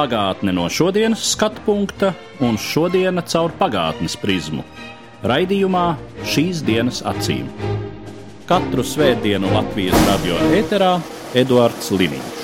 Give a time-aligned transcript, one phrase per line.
[0.00, 4.62] Pagātne no šodienas skatu punkta un šodienas caur pagātnes prizmu.
[5.28, 5.82] Raidījumā
[6.24, 7.50] šīs dienas acīm.
[8.48, 10.94] Katru svētdienu Latvijas radio eterā
[11.36, 12.40] Eduards Liniņš.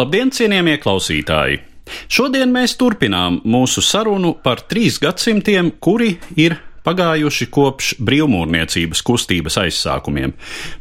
[0.00, 1.60] Labdien, cienījamie klausītāji!
[2.08, 10.32] Šodien mēs turpinām mūsu sarunu par trīs gadsimtiem, kuri ir pagājuši kopš brīvmūrniecības kustības aizsākumiem.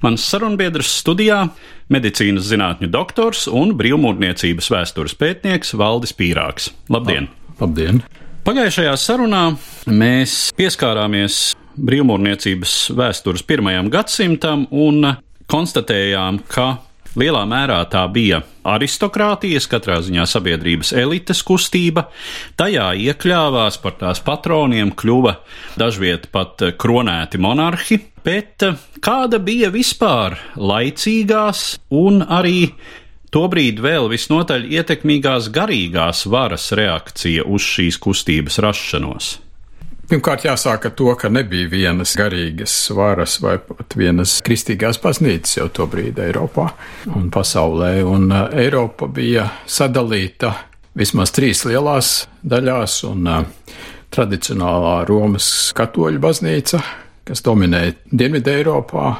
[0.03, 1.49] Mans sarunbiedrs studijā-
[1.93, 6.71] medicīnas zinātņu doktors un brīvmūrniecības vēstures pētnieks Valdis Pīrāgs.
[6.89, 7.29] Labdien!
[7.59, 8.03] Labdien!
[8.45, 15.15] Pagājušajā sarunā mēs pieskārāmies brīvmūrniecības vēstures pirmajam gadsimtam un
[15.49, 16.77] konstatējām, ka
[17.17, 22.05] Lielā mērā tā bija aristokrātijas, katrā ziņā sabiedrības elites kustība.
[22.59, 25.39] Tajā iekļāvās par tās patroniem, kļuva
[25.79, 28.67] dažviet pat kronēti monarhi, bet
[29.01, 32.69] kāda bija vispār laicīgās un arī
[33.33, 39.37] tobrīd vēl visnotaļ ietekmīgās garīgās varas reakcija uz šīs kustības rašanos?
[40.09, 45.67] Pirmkārt, jāsāk ar to, ka nebija vienas garīgas varas vai pat vienas kristīgās baznīcas jau
[45.69, 46.65] to brīdi Eiropā
[47.13, 50.55] un pasaulē, un uh, Eiropa bija sadalīta
[50.97, 53.77] vismaz trīs lielās daļās, un uh,
[54.09, 56.81] tradicionālā Romas katoļu baznīca,
[57.29, 59.11] kas dominēja Dienvidē Eiropā,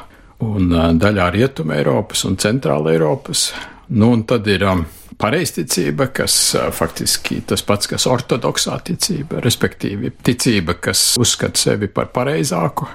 [0.42, 3.52] un uh, daļā Rietuma Eiropas un Centrāla Eiropas,
[3.94, 4.82] nu un tad ir um,
[5.20, 6.36] pareizticība, kas
[6.76, 12.88] faktiski tas pats, kas ortodoksā ticība, respektīvi ticība, kas uzskata sevi par pareizāku.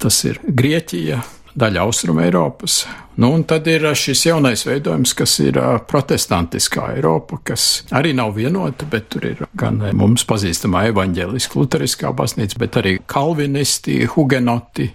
[0.00, 1.22] Tas ir Grieķija,
[1.54, 2.82] daļa Austrum Eiropas.
[3.16, 5.58] Nu, un tad ir šis jaunais veidojums, kas ir
[5.88, 12.58] protestantiskā Eiropa, kas arī nav vienota, bet tur ir gan mums pazīstamā evaņģēliska luteriskā baznīca,
[12.58, 14.90] bet arī kalvinisti, hugenoti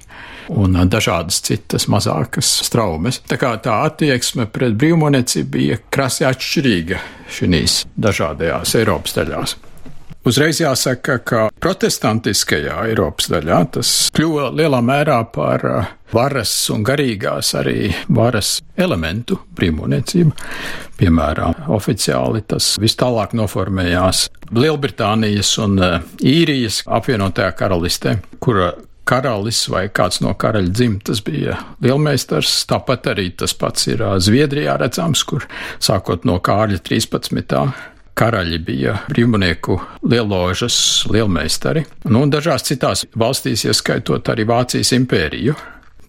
[0.49, 3.21] un dažādas citas mazākas straumes.
[3.29, 9.57] Tā kā tā attieksme pret brīvmonēcību bija krasi atšķirīga šīs dažādajās Eiropas daļās.
[10.27, 15.63] Uzreiz jāsaka, ka protestantiskajā Eiropas daļā tas kļuva lielā mērā par
[16.11, 20.33] varas un garīgās arī varas elementu brīvmūniecību.
[20.99, 25.79] Piemēram, oficiāli tas vis tālāk noformējās Lielbritānijas un
[26.25, 28.73] Īrijas apvienotajā karalistē, kura
[29.09, 32.63] karalis vai kāds no karaļa dzimtas bija lielmeistars.
[32.69, 35.47] Tāpat arī tas pats ir Zviedrijā redzams, kur
[35.81, 37.71] sākot no Kārļa 13
[38.19, 39.77] karaļi bija brīvmanieku
[40.11, 40.77] lieložas
[41.11, 45.55] lielmeistari, nu, un dažās citās valstīs, ieskaitot arī Vācijas impēriju,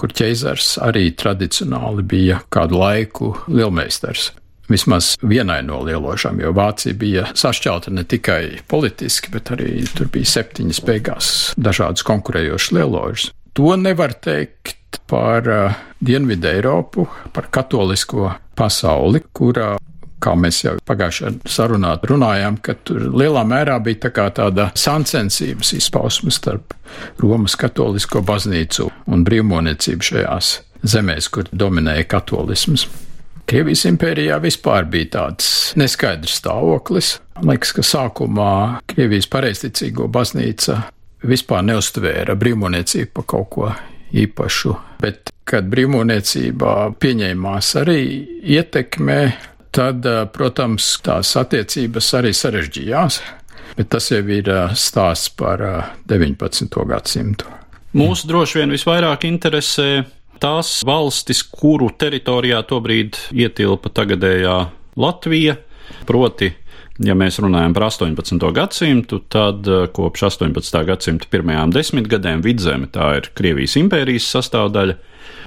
[0.00, 4.32] kur ķeizars arī tradicionāli bija kādu laiku lielmeistars.
[4.70, 10.30] Vismaz vienai no lielošām, jo Vācija bija sašķelta ne tikai politiski, bet arī tur bija
[10.36, 13.30] septiņas beigās dažādas konkurējošas lieložas.
[13.58, 19.74] To nevar teikt par uh, Dienvidu Eiropu, par katolisko pasauli, kurā
[20.20, 26.32] kā mēs jau pagājušajā sarunā runājām, ka tur lielā mērā bija tā tāda sancensības izpausme
[26.34, 26.74] starp
[27.20, 30.56] Romas katolisko baznīcu un brīvmonēcību šajās
[30.94, 32.86] zemēs, kur dominēja katolisms.
[33.50, 37.16] Krievijas impērijā vispār bija tāds neskaidrs stāvoklis.
[37.42, 38.52] Liekas, ka sākumā
[38.92, 40.76] Krievijas pareizticīgo baznīca
[41.26, 43.72] vispār neuztvēra brīvmonēcību par kaut ko
[44.22, 47.98] īpašu, bet kad brīvmonēcībā pieņēmās arī
[48.54, 49.18] ietekme
[49.74, 53.18] tad, protams, tās attiecības arī sarežģījās,
[53.74, 55.66] bet tas jau ir stāsts par
[56.06, 56.70] 19.
[56.94, 57.50] gadsimtu.
[57.98, 60.04] Mūs droši vien visvairāk interesē
[60.40, 64.56] tās valstis, kuru teritorijā tobrīd ietilpa tagadējā
[65.00, 65.58] Latvija,
[66.08, 66.54] proti
[67.00, 68.42] Ja mēs runājam par 18.
[68.52, 69.64] gadsimtu, tad
[69.96, 70.82] kopš 18.
[70.84, 74.98] gadsimta pirmajām desmitgadēm vidzeme tā ir Krievijas impērijas sastāvdaļa,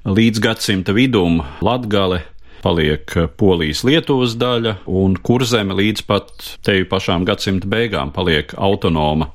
[0.09, 2.23] līdz gadsimta vidum Latgale
[2.63, 6.33] paliek eh, Polijas Lietuvas daļa, un kurzeme līdz pat
[6.65, 9.29] teju pašām gadsimta beigām paliek autonoma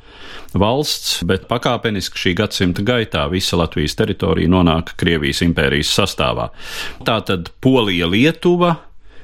[0.57, 6.49] valsts, bet pakāpeniski šī gadsimta gaitā visa Latvijas teritorija nonāk Krievijas impērijas sastāvā.
[7.05, 8.77] Tātad Polija, Lietuva,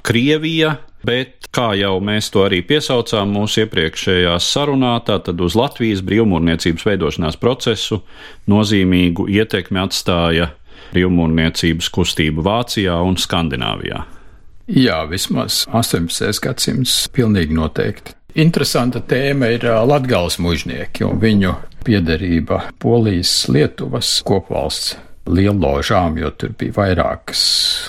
[0.04, 0.76] Krievija,
[1.06, 7.40] bet, kā jau mēs to arī piesaucām mūsu iepriekšējā sarunā, tātad uz Latvijas brīvmūrniecības veidošanās
[7.40, 8.02] procesu
[8.50, 10.50] nozīmīgu ietekmi atstāja
[10.94, 14.04] brīvmūrniecības kustību Vācijā un Skandināvijā.
[14.64, 16.40] Jā, vismaz 18.
[16.44, 18.14] gadsimts pilnīgi noteikti.
[18.34, 21.52] Interesanta tēma ir Latgales mužnieki un viņu
[21.86, 24.96] piederība Polijas, Lietuvas kopvalsts
[25.30, 27.44] lielložām, jo tur bija vairākas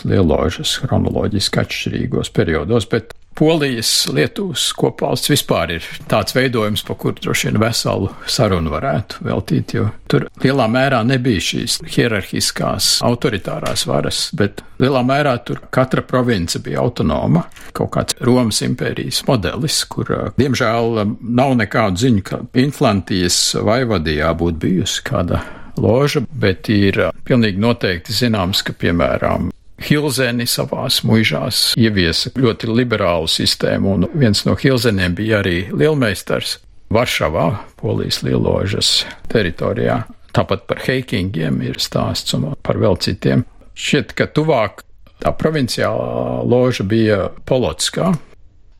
[0.06, 7.50] lielložas chronoloģiski atšķirīgos periodos, bet Polijas, Lietuvas kopvalsts vispār ir tāds veidojums, pa kuru droši
[7.50, 14.64] vien veselu sarunu varētu veltīt, jo tur lielā mērā nebija šīs hierarhiskās autoritārās varas, bet
[14.80, 17.44] lielā mērā tur katra province bija autonoma,
[17.76, 25.04] kaut kāds Romas impērijas modelis, kur, diemžēl, nav nekādu ziņu, ka Inflantijas vaivadījā būtu bijusi
[25.12, 25.44] kāda
[25.76, 33.96] loža, bet ir pilnīgi noteikti zināms, ka, piemēram, Hilzeni savās muižās ieviesa ļoti liberālu sistēmu,
[33.98, 36.60] un viens no Hilzeniem bija arī lielmeistars
[36.94, 37.50] Varšavā,
[37.82, 39.02] Polijas lieložas
[39.32, 40.04] teritorijā.
[40.36, 43.46] Tāpat par heikingiem ir stāsts un par vēl citiem.
[43.76, 44.84] Šķiet, ka tuvāk
[45.24, 48.14] tā provinciālā loža bija Polotskā.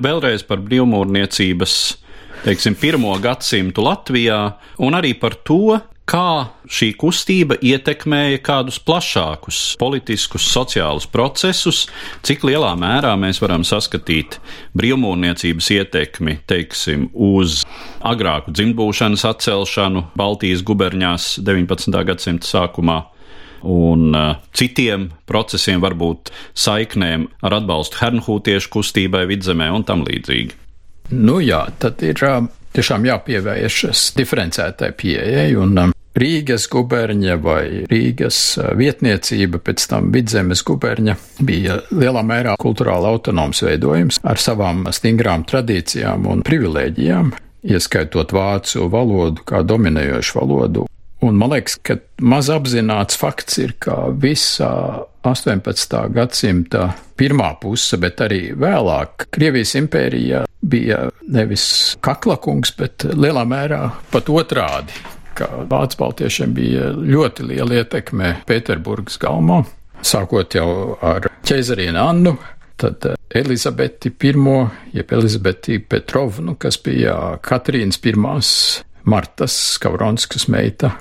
[0.04, 1.76] Vēlreiz par brīvmūrniecības,
[2.44, 4.40] teiksim, pirmo gadsimtu Latvijā
[4.84, 5.80] un arī par to,
[6.10, 11.86] kā šī kustība ietekmēja kādus plašākus politiskus, sociālus procesus,
[12.26, 14.40] cik lielā mērā mēs varam saskatīt
[14.78, 17.64] brīvmūrniecības ietekmi, teiksim, uz
[18.06, 22.02] agrāku dzimtbūšanas atcelšanu Baltijas guberņās 19.
[22.08, 23.02] gadsimta sākumā.
[23.66, 30.54] Un uh, citiem procesiem, varbūt saiknēm ar atbalstu hernhūtiešu kustībai vidzemē un tam līdzīgi.
[31.18, 32.44] Nu jā, tad ir uh,
[32.78, 38.40] tiešām jāpievēršas diferencētai pieejai, un um, Rīgas guberņa vai Rīgas
[38.80, 46.28] vietniecība, pēc tam Vidzemes guberņa, bija lielā mērā kultūrāli autonoms veidojums ar savām stingrām tradīcijām
[46.32, 47.34] un privilēģijām,
[47.68, 50.86] ieskaitot vācu valodu kā dominējošu valodu.
[51.26, 54.72] Un man liekas, ka maz apzināts fakts ir, ka visā
[55.26, 55.98] 18.
[56.14, 63.82] gadsimta pirmā puse, bet arī vēlāk Krievijas impērijā bija nevis kaklakungs, bet lielā mērā
[64.14, 64.94] pat otrādi,
[65.36, 69.62] ka vācu baltiešiem bija ļoti liela ietekme Pēterburgas galmā,
[70.06, 70.68] sākot jau
[71.06, 72.36] ar ķeizarienu Annu,
[72.80, 74.34] tad Elizabeti I,
[74.96, 78.50] jeb Elizabeti Petrovnu, kas bija Katrīnas pirmās
[79.06, 80.96] Martas Skavronskas meita.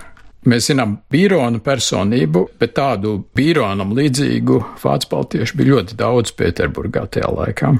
[0.45, 7.33] Mēs zinām Bīrona personību, bet tādu Bīronam līdzīgu vācu baltiešu bija ļoti daudz Pēterburgā tajā
[7.33, 7.73] laikā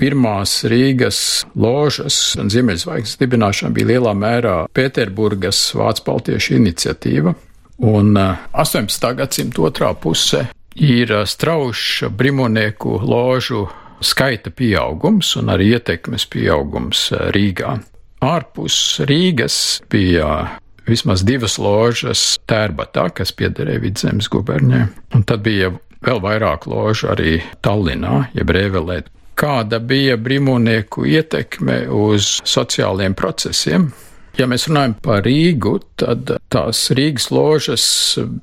[0.00, 1.18] pirmās Rīgas
[1.56, 7.34] ložas un Ziemeļzvaigznes dibināšana bija lielā mērā Pēterburgas vācu baltiešu iniciatīva,
[7.78, 9.08] un 18.
[9.10, 10.46] Eh, gadsimta otrā puse
[10.76, 13.66] ir eh, strauša brimonieku ložu
[14.04, 17.78] skaita pieaugums un arī ietekmes pieaugums eh, Rīgā.
[18.26, 25.72] Ārpus Rīgas bija vismaz divas ložas tērbatā, kas piederēja Vidzemes guberņai, un tad bija
[26.06, 29.02] vēl vairāk ložu arī Tallinā, jeb Rēvelē,
[29.36, 33.90] kāda bija brīvmonieku ietekme uz sociāliem procesiem.
[34.36, 37.86] Ja mēs runājam par Rīgu, tad tās Rīgas ložas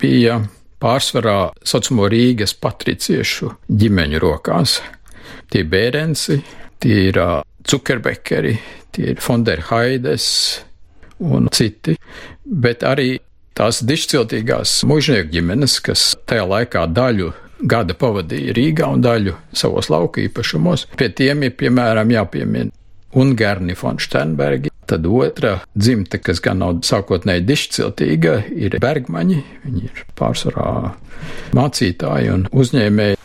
[0.01, 0.39] bija
[0.81, 4.79] pārsvarā saucamo Rīgas patriciešu ģimeņu rokās.
[5.53, 6.39] Tie bērenci,
[6.81, 7.19] tie ir
[7.63, 8.55] Cukerbekeri,
[8.93, 10.25] tie ir Fonderhaides
[11.23, 11.95] un citi,
[12.43, 13.15] bet arī
[13.53, 17.31] tās dišciltīgās mužnieku ģimenes, kas tajā laikā daļu
[17.63, 20.87] gada pavadīja Rīgā un daļu savos lauku īpašumos.
[20.99, 22.71] Pie tiem ir piemēram jāpiemina
[23.13, 24.71] Ungarni von Sternbergi.
[24.89, 29.37] Tad otra dzimta, kas gan nav sākotnēji dišciltīga, ir Bergmaņi.
[29.63, 30.93] Viņi ir pārsvarā
[31.55, 33.19] mācītāji un uzņēmēji.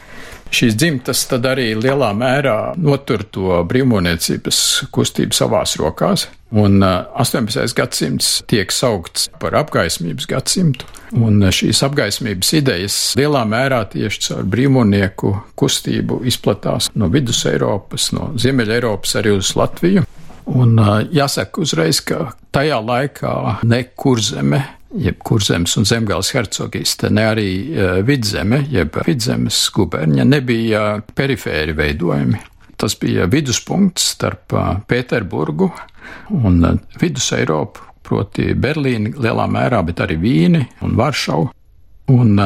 [0.48, 4.60] Šīs dzimtas tad arī lielā mērā notur to brīvmūniecības
[4.94, 6.24] kustību savās rokās,
[6.56, 7.66] un 18.
[7.76, 10.88] gadsimts tiek saukts par apgaismības gadsimtu,
[11.20, 18.32] un šīs apgaismības idejas lielā mērā tieši caur brīvmūnieku kustību izplatās no Vidus Eiropas, no
[18.40, 20.06] Ziemeļa Eiropas arī uz Latviju.
[20.48, 20.80] Un
[21.12, 23.34] jāsaka uzreiz, ka tajā laikā
[23.68, 24.64] ne kurzeme
[24.96, 32.40] jeb kurzemes un zemgāles hercogiste, ne arī uh, vidzeme, jeb vidzemes guberņa, nebija perifēri veidojumi.
[32.78, 35.70] Tas bija viduspunkts starp uh, Pēterburgu
[36.38, 41.50] un uh, Vidus Eiropu, proti Berlīni lielā mērā, bet arī Vīni un Varšavu.
[42.08, 42.38] Un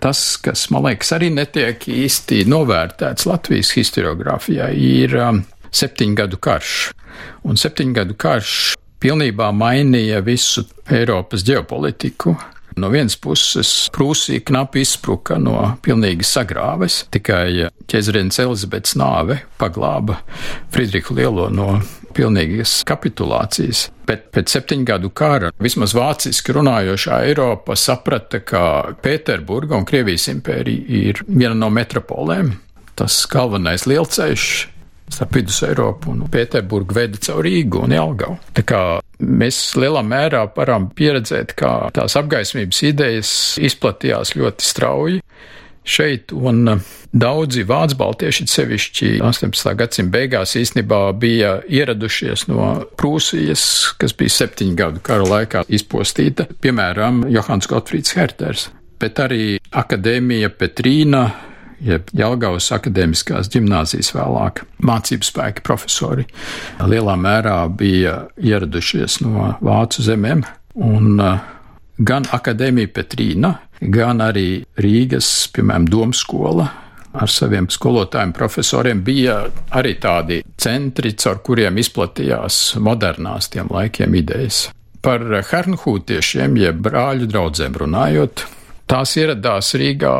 [0.00, 6.76] tas, kas man liekas arī netiek īsti novērtēts Latvijas historiografijā, ir um, septiņgadu karš.
[7.44, 8.54] Un septiņgadu karš
[9.00, 12.36] pilnībā mainīja visu Eiropas ģeopolitiku.
[12.80, 20.20] No vienas puses, Prūsija knapi izspruka no pilnīgas sagrāves, tikai ķēzarienes Elizabetes nāve paglāba
[20.72, 21.80] Friedrihu Lielo no
[22.14, 23.88] pilnīgas kapitulācijas.
[24.06, 28.64] Bet pēc septiņu gadu kara vismaz vāciski runājošā Eiropa saprata, ka
[29.02, 32.54] Pēterburga un Krievijas impērija ir viena no metropolēm.
[32.98, 34.46] Tas galvenais lielceļš
[35.10, 38.38] starp Vidus Eiropu un Pēterburgu veda caur Rīgu un Jelgavu.
[38.56, 38.82] Tā kā
[39.20, 45.22] mēs lielā mērā varam pieredzēt, kā tās apgaismības idejas izplatījās ļoti strauji
[45.90, 46.68] šeit, un
[47.10, 49.72] daudzi vācu baltieši, sevišķi 18.
[49.78, 53.64] gadsimta beigās, īstenībā bija ieradušies no Prūsijas,
[54.00, 58.68] kas bija septiņu gadu kara laikā izpostīta, piemēram, Johans Gotfrīds Herters,
[59.00, 61.24] bet arī Akadēmija Petrīna,
[61.84, 66.26] jeb Jelgavas akadēmiskās gimnāzijas vēlāk mācību spēki profesori
[66.80, 70.44] lielā mērā bija ieradušies no vācu zemēm,
[70.80, 71.40] un uh,
[72.00, 76.68] gan Akadēmija Petrīna, gan arī Rīgas, piemēram, Domskola
[77.10, 79.40] ar saviem skolotājiem, profesoriem bija
[79.76, 84.68] arī tādi centri, caur kuriem izplatījās modernās tiem laikiem idejas.
[85.02, 88.44] Par hernhūtiešiem, jeb brāļu draugiem runājot,
[88.90, 90.14] tās ieradās Rīgā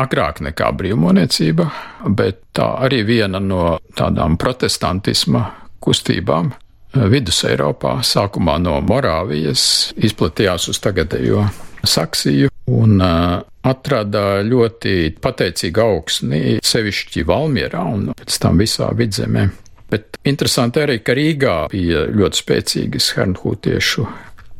[0.00, 1.68] agrāk nekā brīvmoniecība,
[2.08, 5.46] bet tā arī viena no tādām protestantisma
[5.84, 6.52] kustībām
[7.10, 11.46] vidus Eiropā, sākumā no Morāvijas, izplatījās uz tagadējo
[11.84, 19.48] Saksiju un uh, atrada ļoti pateicīgu augsni, sevišķi Valmierā un pēc tam visā vidzemē.
[19.90, 24.06] Bet interesanti arī, ka Rīgā bija ļoti spēcīgas hernhūtiešu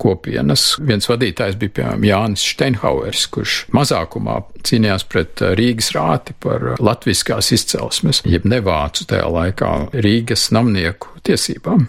[0.05, 0.75] kopienas.
[0.85, 8.23] Viens vadītājs bija piemēram Jānis Steinhauers, kurš mazākumā cīnījās pret Rīgas rāti par latviskās izcelsmes,
[8.29, 11.87] jeb nevācu tajā laikā Rīgas namnieku tiesībām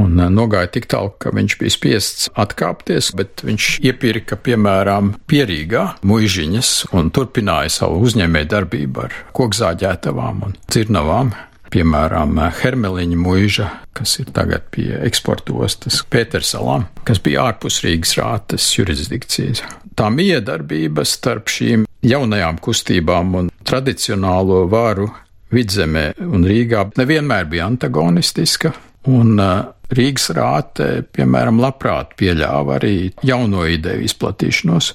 [0.00, 5.86] un eh, nogāja tik tālu, ka viņš bija spiests atkāpties, bet viņš iepirka, piemēram, pierīgā
[6.06, 11.34] muižiņas un turpināja savu uzņēmē darbību ar kokzāģētavām un cirnavām.
[11.70, 18.66] Piemēram, Hermeliņa mūža, kas ir tagad pie eksporta ostas Pētersalām, kas bija ārpus Rīgas rātes
[18.74, 19.62] jurisdikcijas.
[19.94, 25.10] Tā miedarbība starp šīm jaunajām kustībām un tradicionālo varu
[25.54, 28.72] vidzemē un Rīgā nevienmēr bija antagonistiska,
[29.10, 34.92] un uh, Rīgas rāte, piemēram, labprāt pieļāva arī jauno ideju izplatīšanos,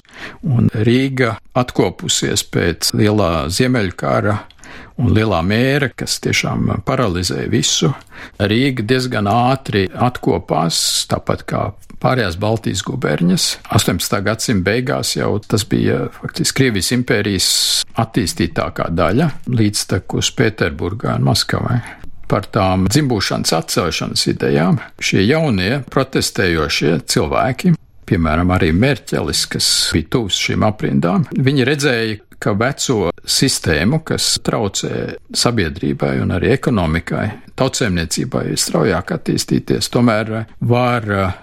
[0.48, 4.38] un Rīga atkopusies pēc lielā ziemeļkara
[5.00, 7.92] un lielā mēra, kas tiešām paralizēja visu.
[8.40, 10.78] Rīga diezgan ātri atkopās,
[11.10, 11.62] tāpat kā
[12.02, 13.48] pārējās Baltijas guberņas.
[13.76, 14.18] 18.
[14.26, 17.50] gadsimta beigās jau tas bija faktiski Krievijas impērijas
[18.00, 21.80] attīstītākā daļa, līdz tekus Pēterburgā un Maskavai
[22.26, 27.76] par tām dzimbūšanas atcelšanas idejām, šie jaunie protestējošie cilvēki,
[28.06, 35.16] piemēram, arī Merķelis, kas bija tuvs šīm aprindām, viņi redzēja, ka veco sistēmu, kas traucē
[35.36, 37.26] sabiedrībai un arī ekonomikai,
[37.58, 41.42] tautsēmniecībai straujāk attīstīties, tomēr var uh,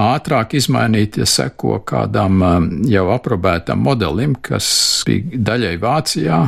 [0.00, 4.66] ātrāk izmainīt, ja seko kādam um, jau aprobētam modelim, kas
[5.06, 6.40] bija daļai Vācijā,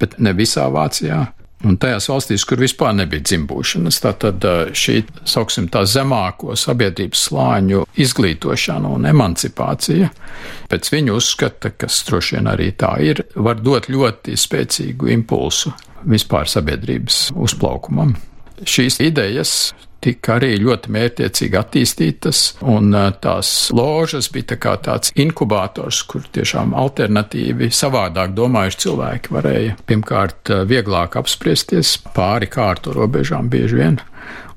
[0.00, 1.24] bet ne visā Vācijā,
[1.66, 4.44] Un tajās valstīs, kur vispār nebija dzimbūšanas, tātad
[4.78, 10.12] šī, sauksim, tā zemāko sabiedrības slāņu izglītošana un emancipācija,
[10.70, 15.74] pēc viņu uzskata, kas droši vien arī tā ir, var dot ļoti spēcīgu impulsu
[16.06, 18.14] vispār sabiedrības uzplaukumam.
[18.62, 19.72] Šīs idejas
[20.04, 26.76] tika arī ļoti mērķiecīgi attīstītas, un tās ložas bija tā kā tāds inkubators, kur tiešām
[26.78, 34.00] alternatīvi savādāk domājuši cilvēki varēja pirmkārt vieglāk apspriesties pāri kārtu robežām bieži vien.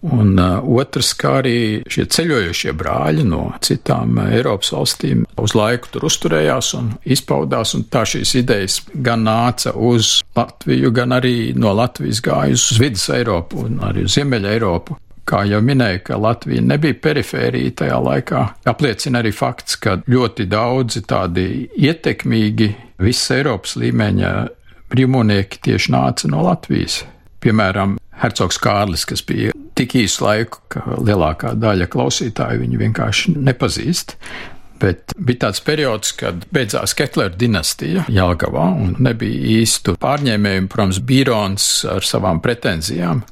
[0.02, 1.58] Un uh, otrs, kā arī
[1.92, 8.02] šie ceļojošie brāļi no citām Eiropas valstīm uz laiku tur uzturējās un izpaudās, un tā
[8.10, 13.78] šīs idejas gan nāca uz Latviju, gan arī no Latvijas gāja uz Vidus Eiropu un
[13.86, 14.98] arī uz Ziemeļa Eiropu.
[15.32, 21.06] Kā jau minēju, ka Latvija nebija perifērija tajā laikā, apliecina arī fakts, ka ļoti daudzi
[21.08, 21.46] tādi
[21.80, 22.68] ietekmīgi
[23.00, 24.32] visas Eiropas līmeņa
[24.92, 27.06] brīvmonieki tieši nāca no Latvijas.
[27.40, 34.18] Piemēram, Hercogs Kārlis, kas bija tik īsu laiku, ka lielākā daļa klausītāju viņu vienkārši nepazīst.
[34.84, 41.68] Bet bija tāds periods, kad beidzās Ketlera dinastija Jālgavā un nebija īstu pārņēmējumu, protams, Bīrons
[41.88, 43.24] ar savām pretenzijām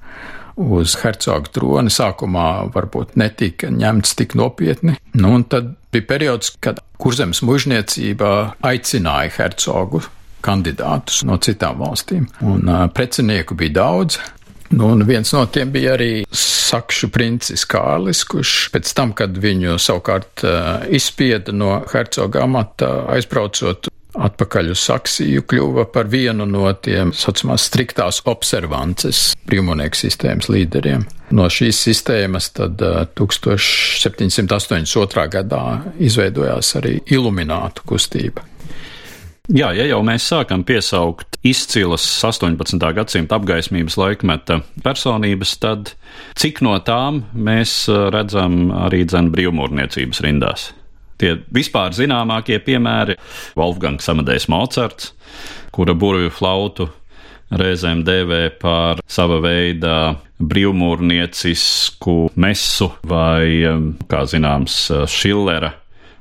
[0.60, 4.98] uz hercoga troni sākumā varbūt netika ņemts tik nopietni.
[5.16, 10.04] Nu, un tad bija periods, kad kurzemes mužniecība aicināja hercogu
[10.46, 14.20] kandidātus no citām valstīm, un uh, precinieku bija daudz.
[14.70, 16.12] Nu, un viens no tiem bija arī
[16.70, 23.90] Sakšu princis Kārlis, kurš pēc tam, kad viņu savukārt uh, izspieda no hercoga amata, aizbraucot
[24.20, 31.02] atpakaļ uz Saksiju, kļuva par vienu no tiem saucamās striktās observances brīvmonieku sistēmas līderiem.
[31.36, 32.76] No šīs sistēmas tad
[33.20, 35.28] 1782.
[35.36, 35.66] gadā
[36.02, 38.42] izveidojās arī iluminātu kustība.
[39.50, 42.78] Jā, ja jau mēs sākam piesaukt izcilas 18.
[42.94, 45.96] gadsimta apgaismības laikmeta personības, tad
[46.38, 50.70] cik no tām mēs redzam arī dzēnu brīvmūrniecības rindās?
[51.20, 53.18] Tie vispār zināmākie piemēri-
[53.60, 55.14] Wolfgangs Amadejs Mocarts,
[55.76, 56.90] kura burvju flautu
[57.50, 63.66] reizēm dēvē par sava veida brīvmūrniecisku mesu vai,
[64.08, 64.78] kā zināms,
[65.10, 65.74] Šillera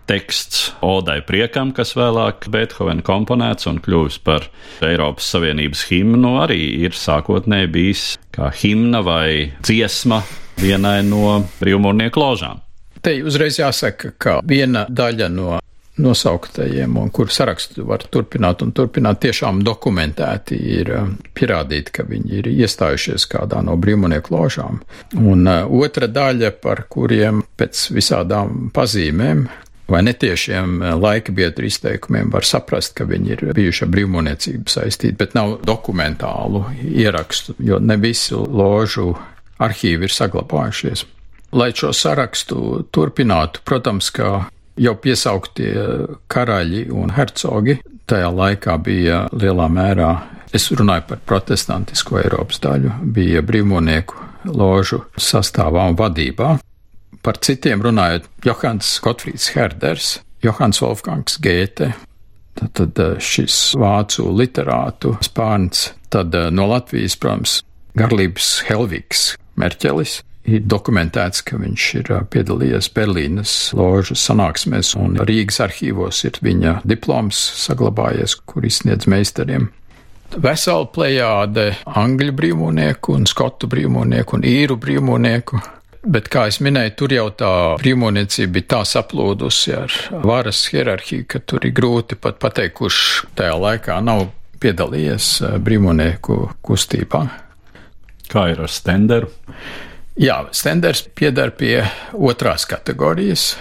[0.08, 4.46] teksts Odai priekam, kas vēlāk Beethovena komponēts un kļuvis par
[4.84, 10.22] Eiropas Savienības himnu, arī ir sākotnēji bijis kā himna vai dziesma
[10.58, 12.64] vienai no brīvmūrnieku ložām.
[13.02, 15.58] Te uzreiz jāsaka, ka viena daļa no
[15.98, 22.36] nosauktajiem, un kur sarakstu var turpināt un turpināt, tiešām dokumentēti ir um, pierādīti, ka viņi
[22.38, 24.78] ir iestājušies kādā no brīvmonieku ložām.
[25.18, 29.48] Un uh, otra daļa, par kuriem pēc visādām pazīmēm
[29.88, 35.16] vai netiešiem eh, laika biedru izteikumiem var saprast, ka viņi ir bijuši ar brīvmūniecību saistīti,
[35.18, 39.14] bet nav dokumentālu ierakstu, jo ne visu ložu
[39.58, 41.06] arhīvi ir saglabājušies.
[41.52, 45.72] Lai šo sarakstu turpinātu, protams, ka jau piesauktie
[46.30, 47.78] karaļi un hercogi
[48.08, 50.10] tajā laikā bija lielā mērā,
[50.54, 56.56] es runāju par protestantisko Eiropas daļu, bija brīvmonieku ložu sastāvā un vadībā.
[57.24, 61.92] Par citiem runājot, Johans Gottfrieds Herders, Johans Wolfgangs Gēte,
[62.58, 67.60] tad eh, šis vācu literātu spārns, tad eh, no Latvijas, protams,
[67.98, 70.20] Garlības Helvigs Merķelis.
[70.48, 77.40] Ir dokumentēts, ka viņš ir piedalījies Berlīnas ložas sanāksmēs, un Rīgas arhīvos ir viņa diploms
[77.66, 79.68] saglabājies, kur izsniedz meistariem.
[80.28, 85.60] Vesela plejāde angļu brīvmūnieku un skotu brīvmūnieku un īru brīvmūnieku
[86.08, 87.50] Bet, kā jau minēju, tur jau tā
[87.82, 93.00] brīvmūniecība bija tā saplūdusi ar varas hierarhiju, ka tur ir grūti pat pateikt, kurš
[93.36, 94.28] tajā laikā nav
[94.62, 95.26] piedalījies
[95.64, 97.24] brīvmūnieku kustībā.
[98.30, 99.32] Kā ir ar Stenderu?
[100.18, 103.52] Jā, Stenders piedar pie otrās kategorijas.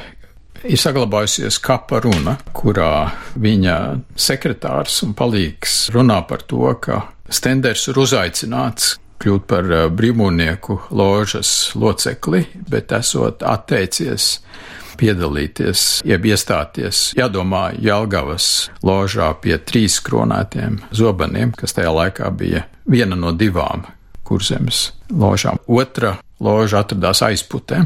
[0.66, 3.76] Ir saglabājusies kapa runa, kurā viņa
[4.18, 11.54] sekretārs un palīgs runā par to, ka Stenders ir uzaicināts kļūt par eh, brīvmūrnieku ložas
[11.78, 14.40] locekli, bet esot atteicies
[14.98, 23.14] piedalīties, jeb iestāties, jādomā Jelgavas ložā pie trīs kronētiem zobeniem, kas tajā laikā bija viena
[23.14, 23.86] no divām
[24.26, 25.62] kurzemes ložām.
[25.70, 27.86] Otra loža atradās aizputē,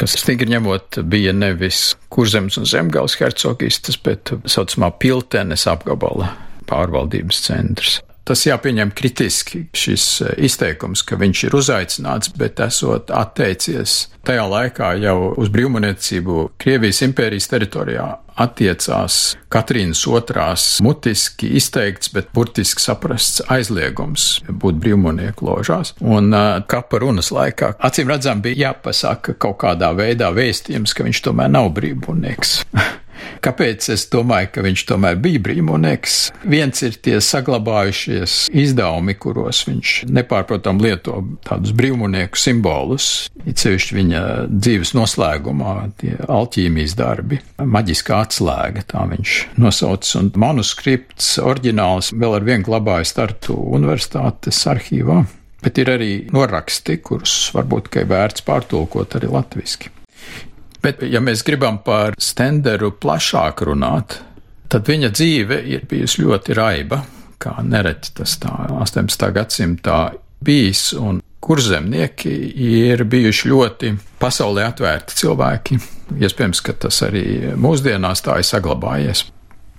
[0.00, 6.34] kas stingri ņemot bija nevis kurzemes un zemgals hercogistas, bet saucamā piltenes apgabala
[6.70, 7.98] pārvaldības centrs.
[8.30, 14.92] Tas jāpieņem kritiski, šis eh, izteikums, ka viņš ir uzaicināts, bet esot atteicies tajā laikā
[15.02, 18.06] jau uz brīvmaniecību Krievijas impērijas teritorijā
[18.40, 19.18] attiecās
[19.50, 25.94] Katrīnas otrās mutiski izteikts, bet burtiski saprasts aizliegums būt brīvmonieku ložās.
[26.00, 26.30] Un
[26.70, 31.72] kapa runas laikā acīm redzam bija jāpasaka kaut kādā veidā vēstījums, ka viņš tomēr nav
[31.76, 32.60] brīvmonieks.
[33.44, 36.18] Kāpēc es domāju, ka viņš tomēr bija brīvmonieks?
[36.50, 43.10] Viens ir tie saglabājušies izdevumi, kuros viņš nepārprotam lieto tādus brīvmonieku simbolus,
[43.44, 51.36] it sevišķi viņa dzīves noslēgumā, tie alķīmijas darbi, maģiskā atslēga, tā viņš nosauc, un manuskripts
[51.42, 55.22] oriģināls vēl ar vienu glabājas Tartu universitātes arhīvā.
[55.60, 59.99] Bet ir arī noraksti, kurus varbūt vērts pārtulkot arī latviešu.
[60.80, 64.16] Bet, ja mēs gribam par Stenderu plašāk runāt,
[64.72, 67.02] tad viņa dzīve ir bijusi ļoti raiba,
[67.40, 69.26] kā nereti tas tā 18.
[69.36, 69.98] gadsimtā
[70.44, 72.32] bijis, un kurzemnieki
[72.70, 75.80] ir bijuši ļoti pasaulē atvērti cilvēki.
[76.20, 77.24] Iespējams, ka tas arī
[77.60, 79.26] mūsdienās tā ir saglabājies.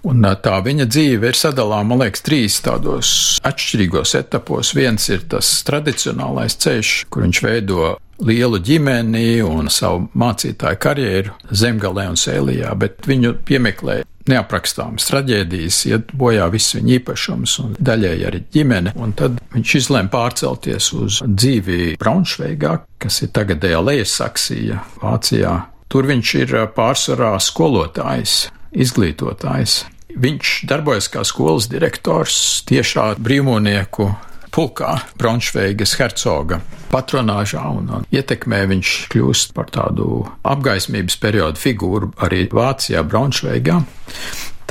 [0.09, 3.11] Un tā viņa dzīve ir sadalāma, man liekas, trīs tādos
[3.45, 4.71] atšķirīgos etapos.
[4.73, 7.91] Viens ir tas tradicionālais ceļš, kur viņš veido
[8.25, 16.11] lielu ģimeni un savu mācītāju karjeru zemgalē un sēlijā, bet viņu piemeklē neaprakstāmas traģēdijas, iet
[16.17, 21.95] bojā viss viņa īpašums un daļēji arī ģimene, un tad viņš izlēma pārcelties uz dzīvi
[22.01, 25.55] Braunšveigā, kas ir tagadējā Lejasaksija, Vācijā.
[25.91, 29.81] Tur viņš ir pārsvarā skolotājs, izglītotājs.
[30.21, 32.35] Viņš darbojas kā skolas direktors
[32.67, 34.11] tiešā brīvmonieku
[34.51, 36.61] pulkā Braunšveigas hercoga
[36.91, 43.79] patronāžā un, un ietekmē viņš kļūst par tādu apgaismības periodu figūru arī Vācijā, Braunšveigā.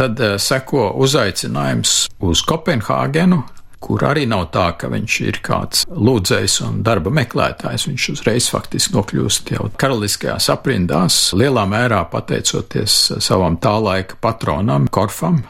[0.01, 3.43] Tad uh, seko uzaicinājums uz Kopenhāgenu,
[3.81, 7.87] kur arī nav tā, ka viņš ir kāds lūdzējs un darba meklētājs.
[7.89, 15.41] Viņš uzreiz faktiski nokļūst jau karaliskajās aprindās, lielā mērā pateicoties savam tā laika patronam, Korfam,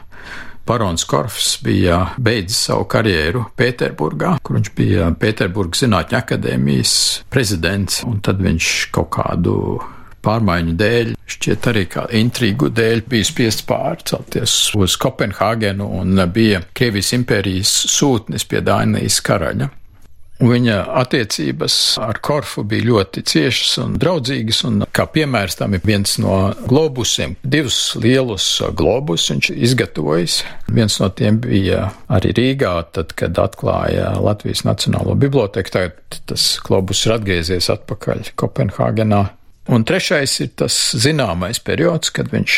[0.67, 6.93] Barons Korfs bija beidzis savu karjeru Pēterburgā, kur viņš bija Pēterburgas Zinātņu akadēmijas
[7.33, 9.55] prezidents, un tad viņš kaut kādu
[10.21, 17.13] pārmaiņu dēļ, šķiet arī kā intrigu dēļ, bija spiests pārcelties uz Kopenhāgenu un bija Krievijas
[17.17, 19.71] impērijas sūtnis pie Dānijas karaļa.
[20.41, 26.15] Viņa attiecības ar Korfu bija ļoti ciešas un draudzīgas, un kā piemērs tam ir viens
[26.21, 27.35] no globusiem.
[27.43, 30.39] Divus lielus globus viņš izgatavojis.
[30.71, 35.75] Viens no tiem bija arī Rīgā, tad, kad atklāja Latvijas Nacionālo biblioteku.
[35.75, 39.21] Tagad tas globus ir atgriezies atpakaļ Kopenhāgenā.
[39.71, 42.57] Un trešais ir tas zināmais periods, kad viņš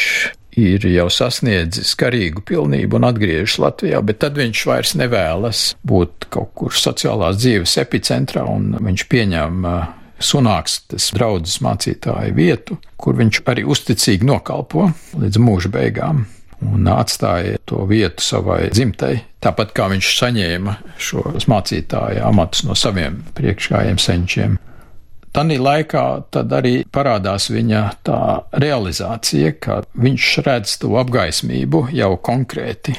[0.59, 6.53] ir jau sasniedzis garīgu pilnību un atgriežas Latvijā, bet tad viņš vairs nevēlas būt kaut
[6.57, 9.83] kur sociālās dzīves epicentrā, un viņš pieņem uh,
[10.23, 14.89] sunākstes draudzes mācītāju vietu, kur viņš arī uzticīgi nokalpo
[15.19, 16.25] līdz mūža beigām
[16.63, 19.17] un atstāja to vietu savai dzimtai.
[19.43, 24.55] Tāpat kā viņš saņēma šos mācītāju amatus no saviem priekšgājiem senčiem.
[25.33, 28.19] Tanī laikā tad arī parādās viņa tā
[28.61, 32.93] realizācija, ka viņš redz to apgaismību jau konkrēti,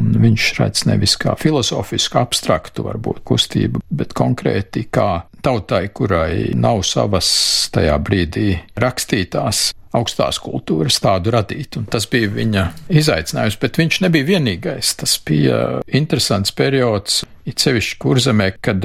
[0.00, 6.80] un viņš redz nevis kā filozofisku, abstraktu varbūt kustību, bet konkrēti kā tautai, kurai nav
[6.88, 7.28] savas
[7.74, 11.78] tajā brīdī rakstītās augstās kultūras tādu radīt.
[11.78, 14.94] Un tas bija viņa izaicinājums, bet viņš nebija vienīgais.
[15.00, 18.84] Tas bija interesants periods, it sevišķi kurzemē, kad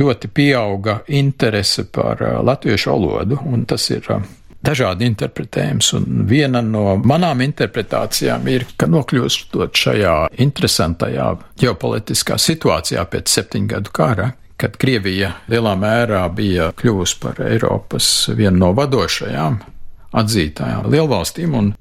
[0.00, 4.24] ļoti pieauga interese par uh, latviešu valodu, un tas ir uh,
[4.64, 13.34] dažādi interpretējums, un viena no manām interpretācijām ir, ka nokļūstot šajā interesantajā ģeopolitiskā situācijā pēc
[13.38, 19.60] septiņu gadu kara, kad Krievija lielā mērā bija kļuvusi par Eiropas vienu no vadošajām
[20.20, 21.72] atzītajām lielvalstīm, un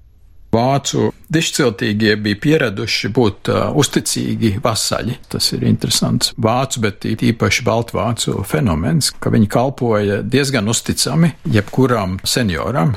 [0.50, 5.20] Vācu dišciltīgie bija pieraduši būt uh, uzticīgi vasaļi.
[5.30, 12.96] Tas ir interesants vācu, bet īpaši baltvācu fenomens, ka viņi kalpoja diezgan uzticami jebkuram senioram,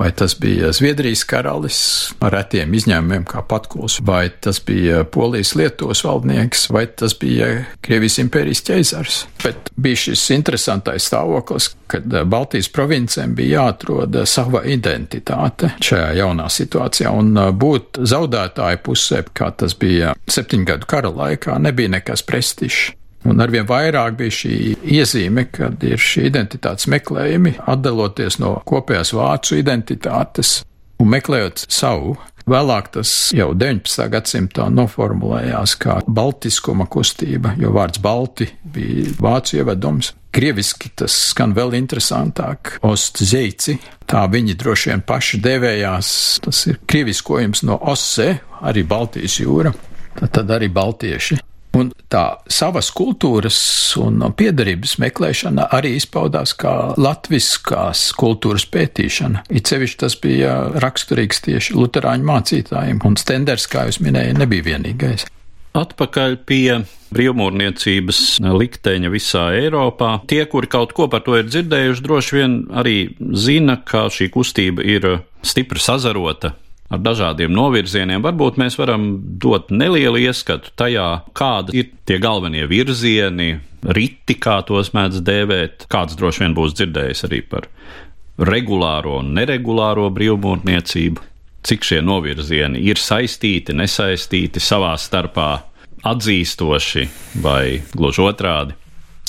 [0.00, 1.78] Vai tas bija Zviedrijas karalis
[2.24, 7.50] ar retiem izņēmumiem, kā Patkuls, vai tas bija Polijas Lietuvas valdnieks, vai tas bija
[7.84, 9.18] Krievijas impērijas ķeizars.
[9.44, 17.12] Bet bija šis interesantais stāvoklis, kad Baltijas provincēm bija jāatrod sava identitāte šajā jaunā situācijā,
[17.12, 22.94] un būt zaudētāju pusē, kā tas bija septiņgadu kara laikā, nebija nekas prestižs.
[23.28, 24.54] Un arvien vairāk bija šī
[24.96, 30.60] iezīme, kad ir šī identitātes meklējumi, atdaloties no kopējās vācu identitātes
[31.00, 32.16] un meklējot savu.
[32.50, 34.06] Vēlāk tas jau 19.
[34.10, 40.14] gadsimtā noformulējās kā baltiskuma kustība, jo vārds balti bija vācu ievedums.
[40.34, 47.62] Krieviski tas skan vēl interesantāk- ostzeici, tā viņi droši vien paši devējās, tas ir krieviskojums
[47.62, 49.74] no ose, arī Baltijas jūra,
[50.30, 51.40] tad, arī baltieši.
[51.78, 53.58] Un tā savas kultūras
[54.00, 59.44] un piedarības meklēšana arī izpaudās kā latviskās kultūras pētīšana.
[59.54, 65.28] It sevišķi tas bija raksturīgs tieši luterāņu mācītājiem, un Stenders, kā jūs minējāt, nebija vienīgais.
[65.78, 66.80] Atpakaļ pie
[67.14, 70.16] brīvmūrniecības likteņa visā Eiropā.
[70.30, 72.96] Tie, kuri kaut ko par to ir dzirdējuši, droši vien arī
[73.38, 75.06] zina, ka šī kustība ir
[75.46, 76.56] stipri sazarota
[76.90, 78.22] ar dažādiem novirzieniem.
[78.24, 83.52] Varbūt mēs varam dot nelielu ieskatu tajā, kādi ir tie galvenie virzieni,
[83.96, 85.86] riti, kā tos mēdz dēvēt.
[85.92, 87.70] Kāds droši vien būs dzirdējis arī par
[88.50, 91.26] regulāro un neregulāro brīvmūrniecību,
[91.66, 95.50] cik šie novirzieni ir saistīti, nesaistīti savā starpā,
[96.10, 97.08] atzīstoši
[97.44, 98.76] vai gluži otrādi.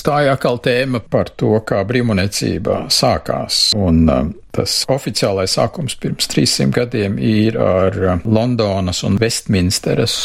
[0.01, 3.59] Tā ir atkal tēma par to, kā brīvmonēcība sākās.
[3.77, 10.15] Un um, tas oficiālais sākums pirms 300 gadiem ir ar um, Londonas un Westminsteras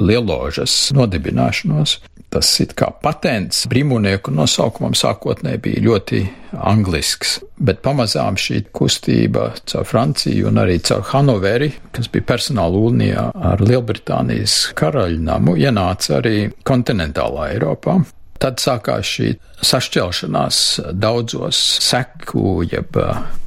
[0.00, 1.98] lieložas nodibināšanos.
[2.32, 6.22] Tas it kā patents brīvmonieku nosaukumam sākotnēji bija ļoti
[6.66, 13.28] anglisks, bet pamazām šī kustība caur Franciju un arī caur Hanoveri, kas bija personāla unijā
[13.30, 18.00] ar Lielbritānijas karaļnamu, ienāca arī kontinentālā Eiropā.
[18.42, 19.32] Tad sākās šī
[19.64, 22.98] sašķelšanās daudzos seku, jeb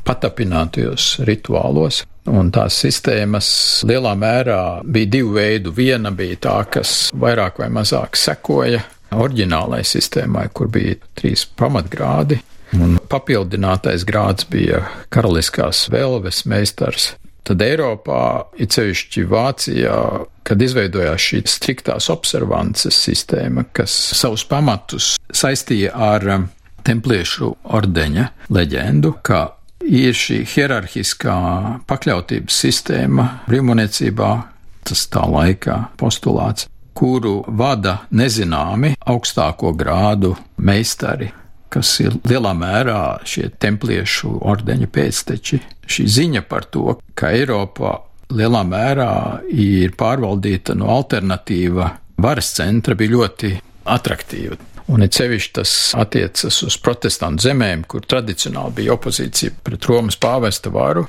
[0.08, 2.04] patapinātajos rituālos.
[2.30, 3.50] Un tās sistēmas
[3.90, 5.74] lielā mērā bija divu veidu.
[5.74, 8.84] Viena bija tā, kas vairāk vai mazāk sekoja
[9.16, 12.38] oriģinālai sistēmai, kur bija trīs pamatgrādi,
[12.78, 17.14] un papildinātais grāds bija karaliskās vēlves meistars.
[17.50, 19.96] Tad Eiropā, it sevišķi Vācijā,
[20.50, 26.48] kad izveidojās šī striktās observances sistēma, kas savus pamatus saistīja ar um,
[26.86, 29.44] templiešu ordeņa leģendu, ka
[29.86, 31.36] ir šī hierarhiskā
[31.90, 34.32] pakļautības sistēma brīvmūniecībā,
[34.90, 36.66] tas tā laikā postulāts,
[36.98, 41.30] kuru vada nezināmi augstāko grādu meistari,
[41.70, 45.62] kas ir lielā mērā šie templiešu ordeņa pēcteči.
[45.90, 47.94] Šī ziņa par to, ka Eiropā
[48.36, 49.12] lielā mērā
[49.50, 51.90] ir pārvaldīta no alternatīva
[52.22, 53.54] varas centra, bija ļoti
[53.90, 54.60] attraktīva.
[54.90, 60.72] Un it sevišķi tas attiecas uz protestantu zemēm, kur tradicionāli bija opozīcija pret Romas pāvesta
[60.74, 61.06] varu.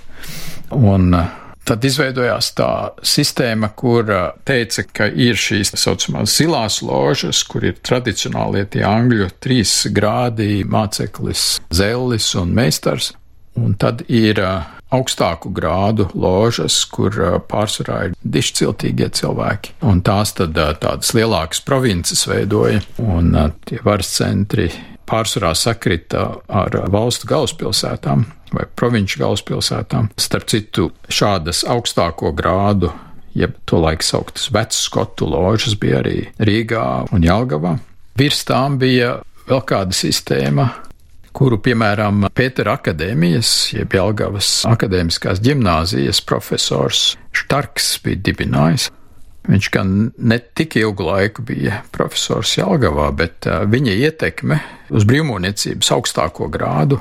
[0.77, 1.31] Un uh,
[1.65, 2.69] tad izveidojās tā
[3.01, 8.85] sistēma, kur uh, teica, ka ir šīs tā saucamās zilās ložas, kur ir tradicionālie tie
[8.85, 13.15] angļu trīs grādi- māceklis, zellis un meistars.
[13.57, 17.15] Un tad ir uh, augstāku grādu ložas, kur
[17.51, 19.77] pārsvarā ir dišciltīgie cilvēki.
[19.87, 23.35] Un tās tad tādas lielākas provinces veidoja, un
[23.67, 24.71] tie varas centri
[25.11, 30.11] pārsvarā sakrita ar valstu galvaspilsētām vai provinču galvaspilsētām.
[30.19, 32.91] Starp citu, šādas augstāko grādu,
[33.39, 37.77] jeb to laiku sauktas vecas skotu ložas, bija arī Rīgā un Jelgavā.
[38.19, 40.67] Virs tām bija vēl kāda sistēma,
[41.37, 48.91] kuru, piemēram, Pētera akadēmijas, jeb Jelgavas akadēmiskās ģimnāzijas profesors Štarks bija dibinājis.
[49.51, 54.61] Viņš gan ne tik ilgu laiku bija profesors Jelgavā, bet viņa ietekme
[54.93, 57.01] uz brīvmūniecības augstāko grādu,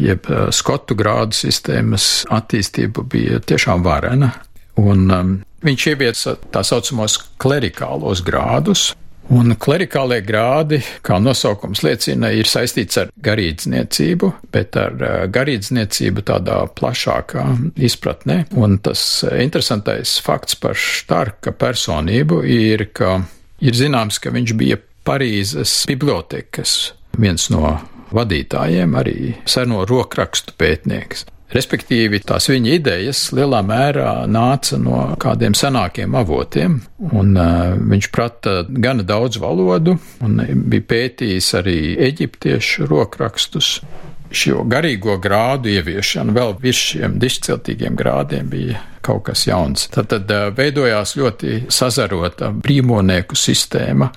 [0.00, 0.26] jeb
[0.56, 4.32] skotu grādu sistēmas attīstību bija tiešām varena.
[4.80, 8.90] Un um, viņš ieviesa tā saucamos klerikālos grādus,
[9.34, 16.60] Un klerikālie grādi, kā nosaukums liecina, ir saistīts ar garīdzniecību, bet ar eh, garīdzniecību tādā
[16.78, 17.46] plašākā
[17.88, 18.44] izpratnē.
[18.54, 19.02] Un tas
[19.34, 23.18] interesantais fakts par Štarka personību ir, ka
[23.58, 27.76] ir zināms, ka viņš bija Parīzes bibliotekas viens no
[28.14, 31.26] vadītājiem, arī seno rokrakstu pētnieks.
[31.54, 36.80] Respektīvi, tās viņa idejas lielā mērā nāca no kādiem senākiem avotiem,
[37.12, 39.94] un uh, viņš prata gana daudz valodu,
[40.26, 41.78] un bija pētījis arī
[42.08, 43.78] eģiptiešu rokrakstus.
[44.26, 49.86] Šo garīgo grādu ieviešana vēl virs šiem dišciltīgiem grādiem bija kaut kas jauns.
[49.94, 54.10] Tad, tad uh, veidojās ļoti sazarota brīvmonieku sistēma,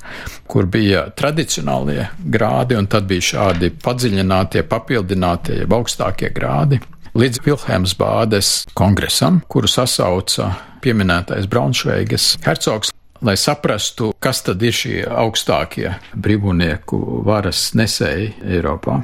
[0.50, 6.82] kur bija tradicionālie grādi, un tad bija šādi padziļinātie, papildinātie, augstākie grādi
[7.20, 10.54] līdz Vilhelmas Bādes kongresam, kuru sasauca
[10.84, 12.94] pieminētais Braunšveigas hercogs.
[13.20, 19.02] Lai saprastu, kas tad ir šie augstākie brīvnieku varas nesēji Eiropā,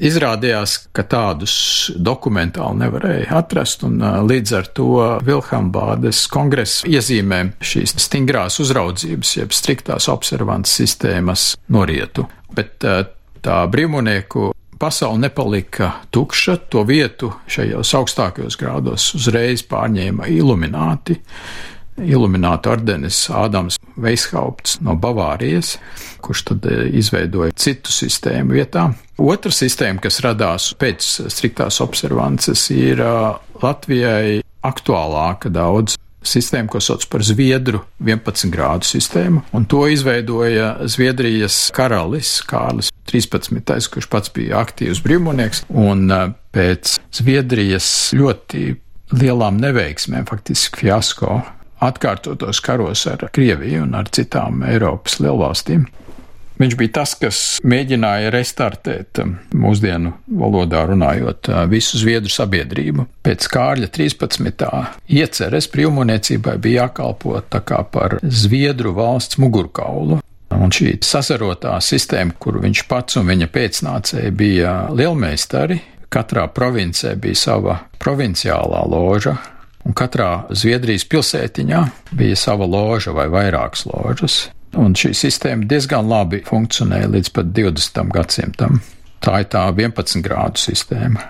[0.00, 1.54] Izrādījās, ka tādus
[2.00, 4.86] dokumentāli nevarēja atrast, un līdz ar to
[5.26, 12.24] Vilhambādes kongresa iezīmē šīs stingrās uzraudzības, jeb striktās observances sistēmas norietu.
[12.56, 12.80] Bet
[13.44, 21.20] tā brīvmonieku pasaule nepalika tukša, to vietu šajos augstākajos grādos uzreiz pārņēma ilumināti.
[22.00, 25.74] Ilumināta ordenis Ādams Veishaupts no Bavārijas,
[26.24, 28.86] kurš tad e, izveidoja citu sistēmu vietā.
[29.20, 33.04] Otra sistēma, kas radās pēc striktās observances, ir
[33.60, 41.68] Latvijai aktuālāka daudz sistēmu, ko sauc par Zviedru 11 grādu sistēmu, un to izveidoja Zviedrijas
[41.76, 43.90] karalis Kārlis 13.
[43.94, 46.06] kurš pats bija aktīvs brīvmonieks, un
[46.54, 48.74] pēc Zviedrijas ļoti
[49.16, 51.40] lielām neveiksmēm, faktiski fiasko,
[51.80, 55.88] atkārtotos karos ar Krieviju un ar citām Eiropas lielvalstīm,
[56.60, 63.06] Viņš bija tas, kas mēģināja restartēt, um, mūsdienu valodā runājot, uh, visu Zviedru sabiedrību.
[63.24, 64.66] Pēc Kārļa 13.
[65.08, 70.20] ieceres brīvmūniecībai bija jākalpo tā kā par Zviedru valsts mugurkaulu.
[70.50, 75.78] Un šī sasarotā sistēma, kur viņš pats un viņa pēcnācēji bija lielmeistari,
[76.12, 79.38] katrā provincē bija sava provinciālā loža,
[79.86, 81.84] un katrā Zviedrijas pilsētiņā
[82.20, 84.42] bija sava loža vai vairākas ložas.
[84.78, 88.02] Un šī sistēma diezgan labi funkcionēja līdz pat 20.
[88.14, 88.80] gadsimtam.
[89.20, 91.24] Tā ir tā 11 grādu sistēma.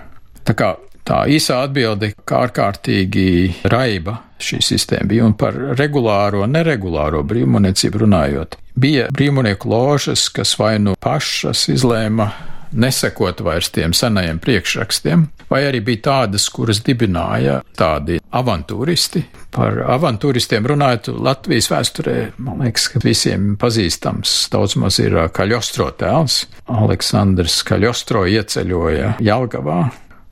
[0.44, 0.74] Tā kā
[1.08, 8.56] tā īsā atbilde, kā ārkārtīgi raiba šī sistēma bija, un par regulāro, neregulāro brīvmūniecību runājot,
[8.80, 12.30] bija brīvmūnieku ložas, kas vai nu pašas izlēma
[12.72, 19.24] nesekot vairs tiem senajiem priekšrakstiem, vai arī bija tādas, kuras dibināja tādi avantūristi.
[19.50, 26.44] Par avantūristiem runājot Latvijas vēsturē, man liekas, ka visiem pazīstams daudz maz ir Kaļostro tēls.
[26.70, 29.80] Aleksandrs Kaļostro ieceļoja Jelgavā,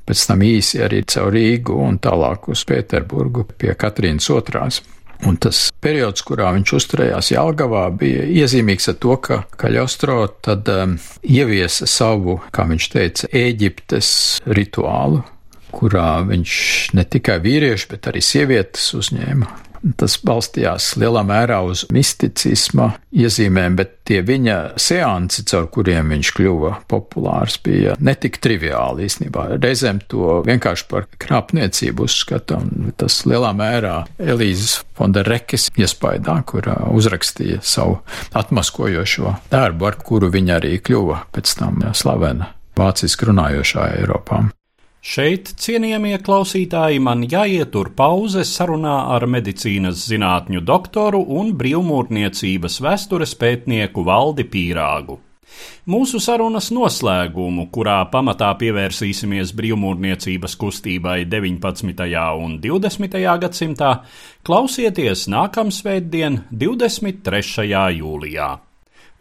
[0.09, 4.83] pēc tam īsi arī caur Rīgu un tālāk uz Pēterburgu pie Katrīnas otrās.
[5.27, 10.95] Un tas periods, kurā viņš uzturējās Jālgavā, bija iezīmīgs ar to, ka Kaļostro tad um,
[11.27, 14.11] ieviesa savu, kā viņš teica, Ēģiptes
[14.55, 15.25] rituālu,
[15.75, 16.53] kurā viņš
[16.95, 19.68] ne tikai vīrieši, bet arī sievietes uzņēma
[19.99, 26.73] Tas balstījās lielā mērā uz misticisma iezīmēm, bet tie viņa seansi, caur kuriem viņš kļuva
[26.91, 29.47] populārs, bija netik triviāli īstenībā.
[29.63, 36.67] Reizēm to vienkārši par krāpniecību uzskata, un tas lielā mērā Elīzes Fonda Rekes iespaidā, kur
[36.91, 38.01] uzrakstīja savu
[38.39, 44.47] atmaskojošo darbu, ar kuru viņa arī kļuva pēc tam slavena vāciski runājošā Eiropā.
[45.09, 54.05] Šeit, cienījamie klausītāji, man jāietur pauze sarunā ar medicīnas zinātņu doktoru un brīvmūrniecības vēstures pētnieku
[54.05, 55.17] Valdi Pīrāgu.
[55.89, 62.05] Mūsu sarunas noslēgumu, kurā pamatā pievērsīsimies brīvmūrniecības kustībai 19.
[62.45, 63.17] un 20.
[63.47, 63.95] gadsimtā,
[64.45, 67.65] klausieties nākamsvētdien, 23.
[68.03, 68.51] jūlijā.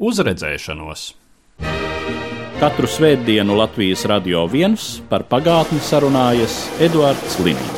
[0.04, 1.08] Uzredzēšanos!
[2.58, 7.77] Katru svētdienu Latvijas radio viens par pagātni sarunājas Eduards Līniju.